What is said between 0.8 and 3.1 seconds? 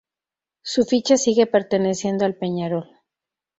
ficha sigue perteneciendo al Peñarol.